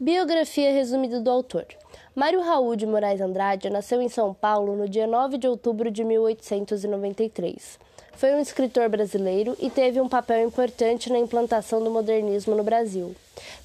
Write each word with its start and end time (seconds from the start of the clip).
Biografia 0.00 0.72
resumida 0.72 1.20
do 1.20 1.28
autor. 1.28 1.66
Mário 2.14 2.40
Raul 2.40 2.76
de 2.76 2.86
Moraes 2.86 3.20
Andrade 3.20 3.68
nasceu 3.68 4.00
em 4.00 4.08
São 4.08 4.32
Paulo 4.32 4.76
no 4.76 4.88
dia 4.88 5.08
9 5.08 5.36
de 5.38 5.48
outubro 5.48 5.90
de 5.90 6.04
1893. 6.04 7.80
Foi 8.18 8.34
um 8.34 8.40
escritor 8.40 8.88
brasileiro 8.88 9.56
e 9.60 9.70
teve 9.70 10.00
um 10.00 10.08
papel 10.08 10.44
importante 10.44 11.08
na 11.08 11.20
implantação 11.20 11.80
do 11.80 11.88
modernismo 11.88 12.52
no 12.52 12.64
Brasil. 12.64 13.14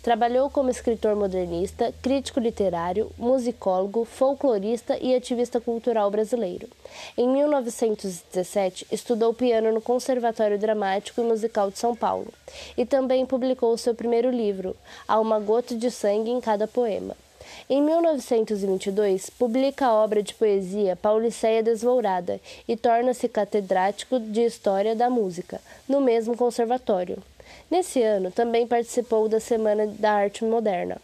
Trabalhou 0.04 0.48
como 0.48 0.70
escritor 0.70 1.16
modernista, 1.16 1.91
crítico 2.04 2.39
literário, 2.39 3.10
musicólogo, 3.18 4.05
folclorista 4.05 4.96
e 5.02 5.16
ativista 5.16 5.60
cultural 5.60 6.11
brasileiro. 6.11 6.70
Em 7.18 7.28
1917, 7.28 8.86
estudou 8.92 9.34
piano 9.34 9.71
no 9.71 9.82
Conservatório 9.82 10.60
Dramático 10.60 11.20
e 11.20 11.24
Musical 11.24 11.71
de 11.71 11.79
São 11.79 11.96
Paulo 11.96 12.32
e 12.78 12.86
também 12.86 13.25
publicou 13.25 13.75
seu 13.75 13.96
primeiro 13.96 14.29
livro, 14.29 14.75
Há 15.07 15.20
uma 15.20 15.39
gota 15.39 15.74
de 15.74 15.89
sangue 15.89 16.29
em 16.29 16.39
cada 16.39 16.68
poema. 16.68 17.15
Em 17.70 17.82
1922, 17.82 19.29
publica 19.29 19.88
a 19.88 19.93
obra 19.93 20.21
de 20.21 20.33
poesia 20.33 20.96
Pauliceia 20.96 21.64
Desvourada 21.64 22.39
e 22.68 22.75
torna-se 22.75 23.28
catedrático 23.28 24.19
de 24.19 24.42
História 24.42 24.96
da 24.96 25.10
Música, 25.10 25.61
no 25.88 26.02
mesmo 26.02 26.36
conservatório. 26.36 27.18
Nesse 27.69 28.02
ano, 28.02 28.32
também 28.32 28.68
participou 28.68 29.28
da 29.28 29.39
Semana 29.39 29.88
da 29.88 30.11
Arte 30.11 30.43
Moderna. 30.43 31.02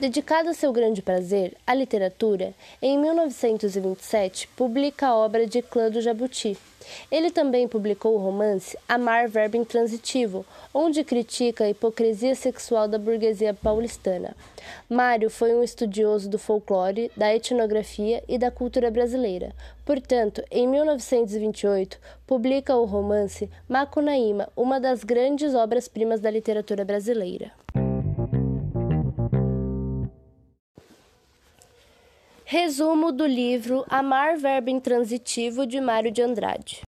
Dedicado 0.00 0.48
a 0.48 0.54
seu 0.54 0.72
grande 0.72 1.02
prazer, 1.02 1.54
a 1.66 1.74
literatura, 1.74 2.54
em 2.80 2.98
1927 2.98 4.48
publica 4.56 5.08
a 5.08 5.16
obra 5.16 5.46
de 5.46 5.62
Clã 5.62 5.90
do 5.90 6.00
Jabuti. 6.00 6.56
Ele 7.10 7.30
também 7.30 7.68
publicou 7.68 8.14
o 8.14 8.18
romance 8.18 8.78
Amar 8.88 9.28
Verbo 9.28 9.56
Intransitivo, 9.56 10.44
onde 10.72 11.02
critica 11.04 11.64
a 11.64 11.70
hipocrisia 11.70 12.34
sexual 12.34 12.88
da 12.88 12.98
burguesia 12.98 13.54
paulistana. 13.54 14.36
Mário 14.88 15.30
foi 15.30 15.54
um 15.54 15.62
estudioso 15.62 16.28
do 16.28 16.38
folclore, 16.38 17.10
da 17.16 17.34
etnografia 17.34 18.22
e 18.28 18.38
da 18.38 18.50
cultura 18.50 18.90
brasileira. 18.90 19.52
Portanto, 19.84 20.42
em 20.50 20.66
1928, 20.68 21.98
publica 22.26 22.76
o 22.76 22.84
romance 22.84 23.50
Macunaíma, 23.68 24.48
uma 24.56 24.78
das 24.78 25.04
grandes 25.04 25.54
obras-primas 25.54 26.20
da 26.20 26.30
literatura 26.30 26.84
brasileira. 26.84 27.50
Resumo 32.50 33.12
do 33.12 33.26
livro 33.26 33.84
Amar 33.90 34.38
Verbo 34.38 34.70
Intransitivo 34.70 35.66
de 35.66 35.82
Mário 35.82 36.10
de 36.10 36.22
Andrade. 36.22 36.87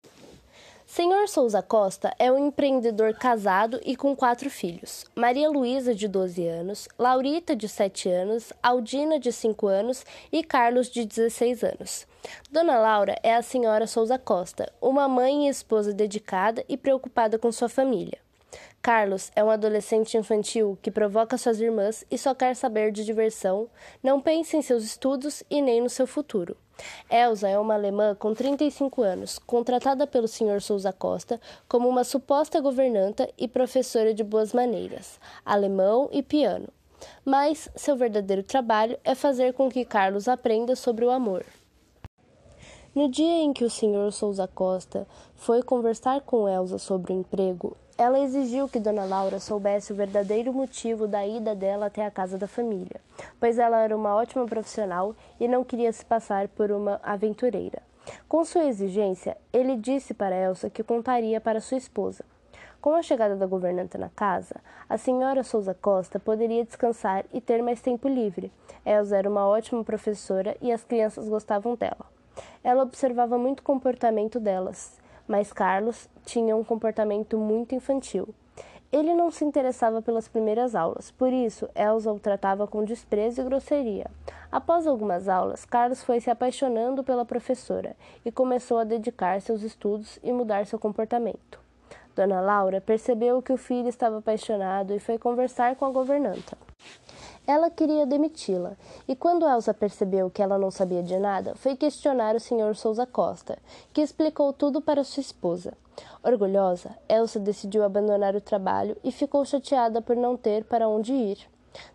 Senhor 0.95 1.27
Souza 1.27 1.61
Costa 1.61 2.15
é 2.17 2.31
um 2.31 2.47
empreendedor 2.47 3.13
casado 3.15 3.81
e 3.83 3.97
com 3.97 4.15
quatro 4.15 4.49
filhos: 4.49 5.05
Maria 5.13 5.49
Luísa, 5.49 5.93
de 5.93 6.07
12 6.07 6.47
anos, 6.47 6.87
Laurita, 6.97 7.53
de 7.53 7.67
7 7.67 8.07
anos, 8.07 8.53
Aldina, 8.63 9.19
de 9.19 9.29
5 9.29 9.67
anos 9.67 10.05
e 10.31 10.41
Carlos, 10.41 10.89
de 10.89 11.03
16 11.03 11.65
anos. 11.65 12.07
Dona 12.49 12.79
Laura 12.79 13.13
é 13.21 13.35
a 13.35 13.41
senhora 13.41 13.87
Souza 13.87 14.17
Costa, 14.17 14.71
uma 14.81 15.05
mãe 15.05 15.47
e 15.47 15.49
esposa 15.49 15.91
dedicada 15.91 16.63
e 16.69 16.77
preocupada 16.77 17.37
com 17.37 17.51
sua 17.51 17.67
família. 17.67 18.17
Carlos 18.81 19.33
é 19.35 19.43
um 19.43 19.49
adolescente 19.49 20.15
infantil 20.15 20.79
que 20.81 20.89
provoca 20.89 21.37
suas 21.37 21.59
irmãs 21.59 22.05
e 22.09 22.17
só 22.17 22.33
quer 22.33 22.55
saber 22.55 22.93
de 22.93 23.03
diversão, 23.03 23.67
não 24.01 24.21
pensa 24.21 24.55
em 24.55 24.61
seus 24.61 24.85
estudos 24.85 25.43
e 25.49 25.61
nem 25.61 25.81
no 25.81 25.89
seu 25.89 26.07
futuro. 26.07 26.55
Elsa 27.09 27.47
é 27.47 27.57
uma 27.57 27.73
alemã 27.73 28.15
com 28.15 28.33
35 28.33 29.01
anos, 29.01 29.39
contratada 29.39 30.05
pelo 30.05 30.27
Sr. 30.27 30.61
Souza 30.61 30.91
Costa 30.91 31.39
como 31.67 31.87
uma 31.87 32.03
suposta 32.03 32.59
governanta 32.59 33.29
e 33.37 33.47
professora 33.47 34.13
de 34.13 34.23
boas 34.23 34.53
maneiras, 34.53 35.19
alemão 35.45 36.09
e 36.11 36.21
piano. 36.21 36.67
Mas 37.23 37.69
seu 37.75 37.95
verdadeiro 37.95 38.43
trabalho 38.43 38.97
é 39.03 39.13
fazer 39.15 39.53
com 39.53 39.69
que 39.69 39.85
Carlos 39.85 40.27
aprenda 40.27 40.75
sobre 40.75 41.05
o 41.05 41.11
amor. 41.11 41.45
No 42.93 43.09
dia 43.09 43.43
em 43.43 43.51
que 43.51 43.65
o 43.65 43.69
Sr. 43.69 44.11
Souza 44.11 44.47
Costa 44.47 45.05
foi 45.35 45.61
conversar 45.61 46.21
com 46.21 46.47
Elsa 46.47 46.77
sobre 46.77 47.11
o 47.11 47.19
emprego, 47.19 47.75
ela 47.97 48.19
exigiu 48.19 48.67
que 48.67 48.79
Dona 48.79 49.05
Laura 49.05 49.39
soubesse 49.39 49.93
o 49.93 49.95
verdadeiro 49.95 50.51
motivo 50.51 51.07
da 51.07 51.25
ida 51.25 51.55
dela 51.55 51.85
até 51.85 52.05
a 52.05 52.11
casa 52.11 52.37
da 52.37 52.47
família, 52.47 52.99
pois 53.39 53.57
ela 53.57 53.79
era 53.79 53.95
uma 53.95 54.13
ótima 54.13 54.45
profissional 54.45 55.15
e 55.39 55.47
não 55.47 55.63
queria 55.63 55.91
se 55.93 56.03
passar 56.03 56.49
por 56.49 56.71
uma 56.71 56.99
aventureira. 57.01 57.81
Com 58.27 58.43
sua 58.43 58.65
exigência, 58.65 59.37
ele 59.53 59.77
disse 59.77 60.13
para 60.13 60.35
Elsa 60.35 60.69
que 60.69 60.83
contaria 60.83 61.39
para 61.39 61.61
sua 61.61 61.77
esposa. 61.77 62.25
Com 62.81 62.93
a 62.93 63.01
chegada 63.01 63.35
da 63.35 63.47
governanta 63.47 63.97
na 63.97 64.09
casa, 64.09 64.57
a 64.89 64.97
senhora 64.97 65.41
Souza 65.41 65.73
Costa 65.73 66.19
poderia 66.19 66.65
descansar 66.65 67.25
e 67.33 67.39
ter 67.39 67.63
mais 67.63 67.81
tempo 67.81 68.09
livre. 68.09 68.51
Elsa 68.85 69.17
era 69.17 69.29
uma 69.29 69.47
ótima 69.47 69.83
professora 69.85 70.55
e 70.61 70.71
as 70.71 70.83
crianças 70.83 71.29
gostavam 71.29 71.75
dela. 71.75 72.05
Ela 72.61 72.83
observava 72.83 73.37
muito 73.37 73.61
o 73.61 73.63
comportamento 73.63 74.39
delas 74.39 74.99
mas 75.27 75.53
Carlos 75.53 76.09
tinha 76.25 76.55
um 76.55 76.63
comportamento 76.63 77.37
muito 77.37 77.75
infantil. 77.75 78.27
Ele 78.91 79.13
não 79.13 79.29
se 79.29 79.43
interessava 79.43 80.01
pelas 80.01 80.27
primeiras 80.27 80.73
aulas, 80.73 81.11
por 81.11 81.33
isso 81.33 81.67
Elsa 81.75 82.11
o 82.11 82.19
tratava 82.19 82.65
com 82.65 82.85
desprezo 82.85 83.41
e 83.41 83.43
grosseria. 83.43 84.05
Após 84.51 84.87
algumas 84.87 85.27
aulas, 85.27 85.65
Carlos 85.65 86.03
foi 86.03 86.21
se 86.21 86.29
apaixonando 86.29 87.03
pela 87.03 87.25
professora 87.25 87.95
e 88.23 88.31
começou 88.31 88.77
a 88.77 88.83
dedicar-se 88.85 89.51
aos 89.51 89.63
estudos 89.63 90.17
e 90.23 90.31
mudar 90.31 90.65
seu 90.65 90.79
comportamento. 90.79 91.59
Dona 92.15 92.39
Laura 92.39 92.79
percebeu 92.79 93.41
que 93.41 93.51
o 93.51 93.57
filho 93.57 93.89
estava 93.89 94.19
apaixonado 94.19 94.93
e 94.93 94.99
foi 94.99 95.17
conversar 95.17 95.75
com 95.75 95.83
a 95.83 95.91
governanta. 95.91 96.57
Ela 97.47 97.69
queria 97.69 98.05
demiti-la, 98.05 98.75
e 99.07 99.15
quando 99.15 99.47
Elsa 99.47 99.73
percebeu 99.73 100.29
que 100.31 100.41
ela 100.41 100.57
não 100.57 100.71
sabia 100.71 101.03
de 101.03 101.17
nada, 101.17 101.53
foi 101.55 101.75
questionar 101.75 102.35
o 102.35 102.39
Sr. 102.39 102.75
Souza 102.75 103.05
Costa, 103.05 103.57
que 103.93 104.01
explicou 104.01 104.51
tudo 104.51 104.81
para 104.81 105.03
sua 105.03 105.21
esposa. 105.21 105.73
Orgulhosa, 106.23 106.97
Elsa 107.07 107.39
decidiu 107.39 107.83
abandonar 107.83 108.35
o 108.35 108.41
trabalho 108.41 108.97
e 109.03 109.11
ficou 109.11 109.45
chateada 109.45 110.01
por 110.01 110.15
não 110.15 110.35
ter 110.35 110.63
para 110.63 110.87
onde 110.87 111.13
ir. 111.13 111.37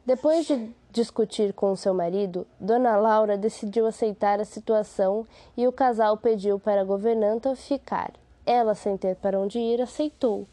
Depois 0.07 0.47
de 0.47 0.71
discutir 0.91 1.53
com 1.53 1.75
seu 1.75 1.93
marido, 1.93 2.47
Dona 2.61 2.97
Laura 2.97 3.37
decidiu 3.37 3.87
aceitar 3.87 4.41
a 4.41 4.45
situação 4.45 5.27
e 5.57 5.67
o 5.67 5.73
casal 5.73 6.17
pediu 6.17 6.59
para 6.61 6.83
a 6.83 6.85
governanta 6.85 7.57
ficar. 7.57 8.13
Ela, 8.47 8.75
sem 8.75 8.97
ter 8.97 9.17
para 9.17 9.39
onde 9.39 9.59
ir, 9.59 9.81
aceitou. 9.81 10.47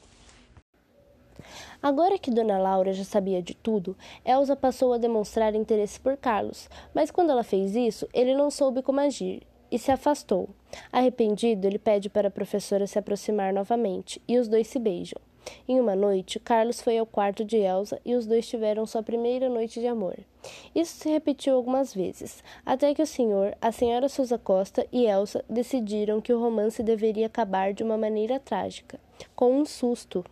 Agora 1.82 2.18
que 2.18 2.32
Dona 2.32 2.58
Laura 2.58 2.94
já 2.94 3.04
sabia 3.04 3.42
de 3.42 3.54
tudo, 3.54 3.96
Elsa 4.26 4.56
passou 4.56 4.94
a 4.94 4.98
demonstrar 4.98 5.56
interesse 5.56 6.00
por 6.00 6.18
Carlos, 6.18 6.70
mas 6.94 7.12
quando 7.12 7.32
ela 7.32 7.44
fez 7.44 7.76
isso, 7.76 8.08
ele 8.14 8.36
não 8.36 8.50
soube 8.50 8.82
como 8.82 9.00
agir 9.00 9.44
e 9.72 9.78
se 9.78 9.92
afastou. 9.92 10.50
Arrependido, 10.92 11.68
ele 11.68 11.80
pede 11.80 12.10
para 12.10 12.28
a 12.28 12.32
professora 12.32 12.88
se 12.88 12.98
aproximar 12.98 13.54
novamente 13.54 14.22
e 14.28 14.38
os 14.38 14.48
dois 14.48 14.68
se 14.68 14.80
beijam. 14.80 15.22
Em 15.68 15.80
uma 15.80 15.96
noite, 15.96 16.40
Carlos 16.40 16.82
foi 16.82 16.98
ao 16.98 17.06
quarto 17.06 17.46
de 17.46 17.58
Elsa 17.58 18.00
e 18.06 18.16
os 18.16 18.26
dois 18.26 18.48
tiveram 18.48 18.86
sua 18.86 19.04
primeira 19.04 19.48
noite 19.48 19.80
de 19.80 19.88
amor. 19.88 20.18
Isso 20.74 20.98
se 20.98 21.10
repetiu 21.10 21.56
algumas 21.56 21.94
vezes, 21.94 22.44
até 22.66 22.94
que 22.94 23.02
o 23.02 23.08
senhor, 23.08 23.56
a 23.62 23.72
senhora 23.72 24.10
Souza 24.10 24.38
Costa 24.38 24.86
e 24.92 25.06
Elsa 25.06 25.44
decidiram 25.50 26.22
que 26.22 26.34
o 26.34 26.40
romance 26.40 26.82
deveria 26.84 27.28
acabar 27.28 27.74
de 27.74 27.84
uma 27.84 27.98
maneira 27.98 28.40
trágica, 28.40 29.00
com 29.36 29.58
um 29.58 29.66
susto. 29.66 30.24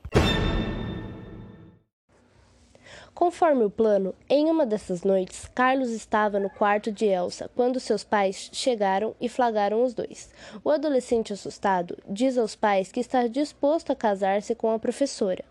Conforme 3.15 3.63
o 3.63 3.69
plano, 3.69 4.13
em 4.29 4.49
uma 4.49 4.65
dessas 4.65 5.03
noites, 5.03 5.49
Carlos 5.55 5.89
estava 5.89 6.37
no 6.37 6.49
quarto 6.49 6.91
de 6.91 7.05
Elsa 7.05 7.49
quando 7.55 7.79
seus 7.79 8.03
pais 8.03 8.49
chegaram 8.51 9.15
e 9.21 9.29
flagraram 9.29 9.81
os 9.85 9.93
dois. 9.93 10.29
O 10.65 10.69
adolescente 10.69 11.31
assustado 11.31 11.97
diz 12.09 12.37
aos 12.37 12.57
pais 12.57 12.91
que 12.91 12.99
está 12.99 13.25
disposto 13.27 13.91
a 13.91 13.95
casar-se 13.95 14.53
com 14.53 14.69
a 14.69 14.77
professora. 14.77 15.45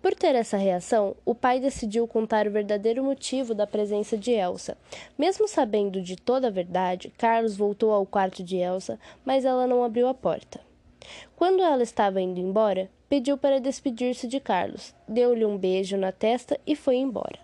Por 0.00 0.14
ter 0.14 0.34
essa 0.34 0.56
reação, 0.56 1.14
o 1.26 1.34
pai 1.34 1.60
decidiu 1.60 2.08
contar 2.08 2.46
o 2.46 2.50
verdadeiro 2.50 3.04
motivo 3.04 3.54
da 3.54 3.66
presença 3.66 4.16
de 4.16 4.30
Elsa. 4.30 4.78
Mesmo 5.18 5.46
sabendo 5.46 6.00
de 6.00 6.16
toda 6.16 6.46
a 6.46 6.50
verdade, 6.50 7.12
Carlos 7.18 7.54
voltou 7.54 7.92
ao 7.92 8.06
quarto 8.06 8.42
de 8.42 8.56
Elsa, 8.56 8.98
mas 9.26 9.44
ela 9.44 9.66
não 9.66 9.84
abriu 9.84 10.08
a 10.08 10.14
porta. 10.14 10.58
Quando 11.36 11.62
ela 11.62 11.82
estava 11.82 12.18
indo 12.18 12.40
embora, 12.40 12.90
pediu 13.14 13.38
para 13.38 13.60
despedir-se 13.60 14.26
de 14.26 14.40
Carlos, 14.40 14.92
deu-lhe 15.06 15.44
um 15.44 15.56
beijo 15.56 15.96
na 15.96 16.10
testa 16.10 16.58
e 16.66 16.74
foi 16.74 16.96
embora. 16.96 17.38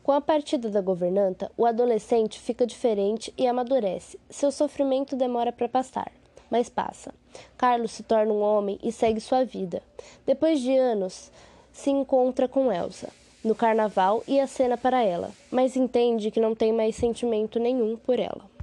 Com 0.00 0.12
a 0.12 0.20
partida 0.20 0.70
da 0.70 0.80
governanta, 0.80 1.50
o 1.56 1.66
adolescente 1.66 2.38
fica 2.38 2.64
diferente 2.64 3.34
e 3.36 3.48
amadurece. 3.48 4.16
Seu 4.30 4.52
sofrimento 4.52 5.16
demora 5.16 5.50
para 5.50 5.68
passar, 5.68 6.12
mas 6.48 6.68
passa. 6.68 7.12
Carlos 7.58 7.90
se 7.90 8.04
torna 8.04 8.32
um 8.32 8.42
homem 8.42 8.78
e 8.80 8.92
segue 8.92 9.20
sua 9.20 9.44
vida. 9.44 9.82
Depois 10.24 10.60
de 10.60 10.72
anos, 10.76 11.32
se 11.72 11.90
encontra 11.90 12.46
com 12.46 12.70
Elsa 12.70 13.08
no 13.42 13.56
carnaval 13.56 14.22
e 14.28 14.38
acena 14.38 14.76
para 14.78 15.02
ela, 15.02 15.32
mas 15.50 15.74
entende 15.74 16.30
que 16.30 16.38
não 16.38 16.54
tem 16.54 16.72
mais 16.72 16.94
sentimento 16.94 17.58
nenhum 17.58 17.96
por 17.96 18.20
ela. 18.20 18.50